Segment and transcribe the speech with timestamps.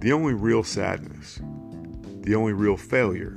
[0.00, 1.40] The only real sadness,
[2.20, 3.36] the only real failure,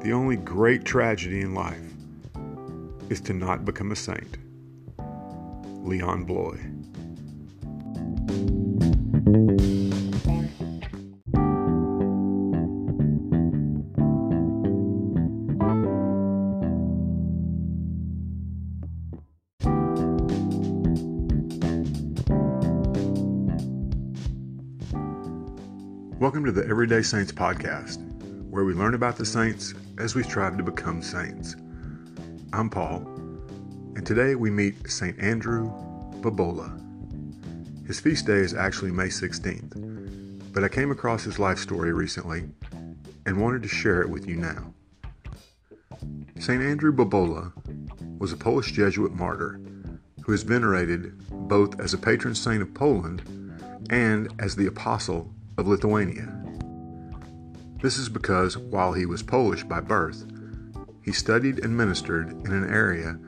[0.00, 1.92] the only great tragedy in life
[3.10, 4.38] is to not become a saint.
[5.82, 6.58] Leon Bloy.
[26.18, 27.98] Welcome to the Everyday Saints podcast,
[28.48, 31.56] where we learn about the saints as we strive to become saints.
[32.54, 33.02] I'm Paul,
[33.96, 35.18] and today we meet St.
[35.20, 35.70] Andrew
[36.22, 36.72] Bobola.
[37.86, 42.44] His feast day is actually May 16th, but I came across his life story recently
[43.26, 44.72] and wanted to share it with you now.
[46.38, 46.62] St.
[46.62, 47.52] Andrew Bobola
[48.18, 49.60] was a Polish Jesuit martyr
[50.22, 51.12] who is venerated
[51.46, 53.20] both as a patron saint of Poland
[53.90, 56.32] and as the apostle of Lithuania.
[57.82, 60.26] This is because while he was Polish by birth,
[61.02, 63.18] he studied and ministered in an area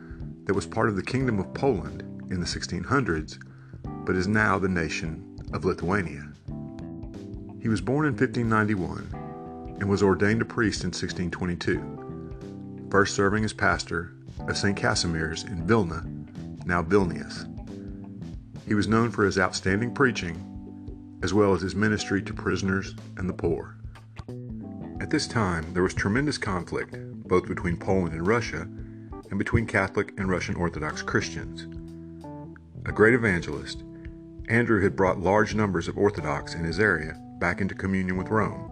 [0.44, 3.38] that was part of the Kingdom of Poland in the 1600s,
[4.04, 6.32] but is now the nation of Lithuania.
[7.60, 13.52] He was born in 1591 and was ordained a priest in 1622, first serving as
[13.52, 14.14] pastor
[14.48, 14.76] of St.
[14.76, 16.04] Casimir's in Vilna,
[16.64, 17.46] now Vilnius.
[18.66, 20.57] He was known for his outstanding preaching
[21.22, 23.76] as well as his ministry to prisoners and the poor.
[25.00, 26.96] At this time, there was tremendous conflict
[27.28, 28.62] both between Poland and Russia
[29.30, 31.66] and between Catholic and Russian Orthodox Christians.
[32.86, 33.84] A great evangelist,
[34.48, 38.70] Andrew had brought large numbers of Orthodox in his area back into communion with Rome,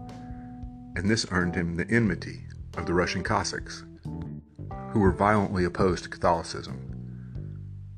[0.95, 3.83] and this earned him the enmity of the Russian Cossacks,
[4.91, 6.75] who were violently opposed to Catholicism.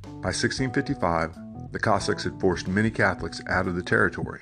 [0.03, 4.41] By 1655, the Cossacks had forced many Catholics out of the territory,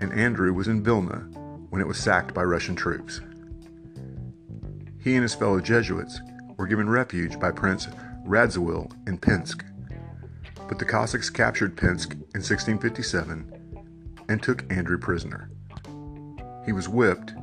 [0.00, 1.28] and Andrew was in Vilna
[1.68, 3.20] when it was sacked by Russian troops.
[4.98, 6.20] He and his fellow Jesuits
[6.56, 7.88] were given refuge by Prince
[8.26, 9.64] Radziwill in Pinsk,
[10.68, 13.84] but the Cossacks captured Pinsk in 1657
[14.28, 15.50] and took Andrew prisoner.
[16.64, 17.34] He was whipped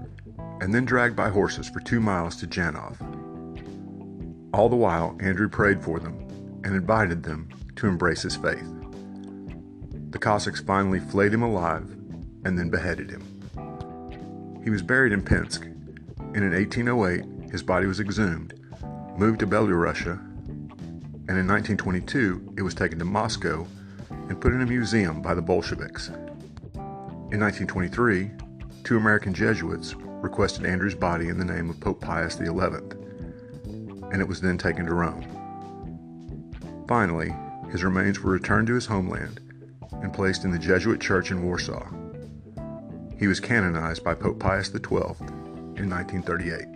[0.61, 2.97] and then dragged by horses for two miles to Janov.
[4.53, 6.19] All the while, Andrew prayed for them
[6.63, 8.73] and invited them to embrace his faith.
[10.09, 11.96] The Cossacks finally flayed him alive
[12.47, 14.61] and then beheaded him.
[14.63, 18.53] He was buried in Pinsk, and in 1808 his body was exhumed,
[19.17, 23.67] moved to Belorussia, and in 1922 it was taken to Moscow
[24.09, 26.07] and put in a museum by the Bolsheviks.
[27.31, 28.31] In 1923,
[28.85, 34.27] two American Jesuits requested Andrew's body in the name of Pope Pius XI, and it
[34.27, 35.25] was then taken to Rome.
[36.87, 37.35] Finally,
[37.73, 39.41] his remains were returned to his homeland
[40.01, 41.85] and placed in the Jesuit church in Warsaw.
[43.19, 44.79] He was canonized by Pope Pius XII
[45.75, 46.67] in 1938.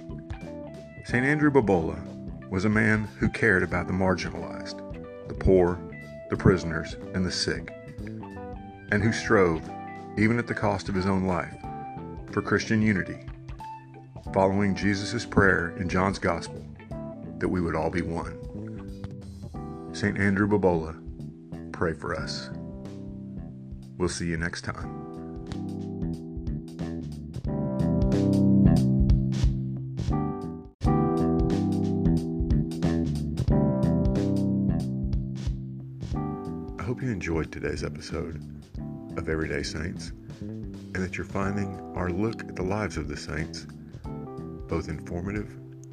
[1.05, 1.25] St.
[1.25, 1.99] Andrew Bobola
[2.49, 4.77] was a man who cared about the marginalized,
[5.27, 5.79] the poor,
[6.31, 7.71] the prisoners, and the sick,
[8.91, 9.61] and who strove,
[10.17, 11.53] even at the cost of his own life,
[12.31, 13.19] for Christian unity,
[14.33, 16.65] following Jesus' prayer in John's Gospel
[17.37, 18.37] that we would all be one.
[19.93, 20.17] St.
[20.17, 20.95] Andrew Bobola,
[21.71, 22.49] pray for us.
[23.97, 25.00] We'll see you next time.
[36.91, 38.35] Hope you enjoyed today's episode
[39.15, 43.65] of Everyday Saints and that you're finding our look at the lives of the saints
[44.67, 45.49] both informative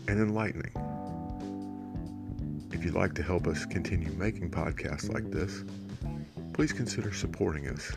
[0.08, 0.72] and enlightening.
[2.72, 5.62] If you'd like to help us continue making podcasts like this,
[6.52, 7.92] please consider supporting us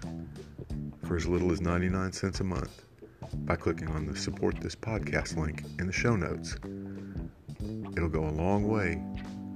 [1.04, 2.84] for as little as 99 cents a month
[3.34, 6.56] by clicking on the Support This Podcast link in the show notes.
[7.98, 9.02] It'll go a long way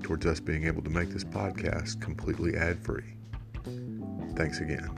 [0.01, 3.15] towards us being able to make this podcast completely ad free.
[4.35, 4.89] Thanks again.